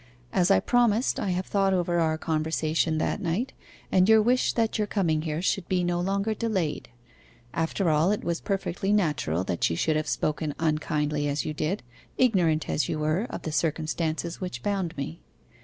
'As 0.33 0.49
I 0.49 0.59
promised, 0.59 1.19
I 1.19 1.29
have 1.29 1.45
thought 1.45 1.75
over 1.75 1.99
our 1.99 2.17
conversation 2.17 2.97
that 2.97 3.21
night, 3.21 3.53
and 3.91 4.09
your 4.09 4.19
wish 4.19 4.53
that 4.53 4.79
your 4.79 4.87
coming 4.87 5.21
here 5.21 5.43
should 5.43 5.67
be 5.69 5.83
no 5.83 5.99
longer 6.01 6.33
delayed. 6.33 6.89
After 7.53 7.87
all, 7.87 8.09
it 8.09 8.23
was 8.23 8.41
perfectly 8.41 8.91
natural 8.93 9.43
that 9.43 9.69
you 9.69 9.75
should 9.75 9.95
have 9.97 10.07
spoken 10.07 10.55
unkindly 10.57 11.27
as 11.27 11.45
you 11.45 11.53
did, 11.53 11.83
ignorant 12.17 12.67
as 12.67 12.89
you 12.89 12.97
were 12.97 13.27
of 13.29 13.43
the 13.43 13.51
circumstances 13.51 14.41
which 14.41 14.63
bound 14.63 14.97
me. 14.97 15.21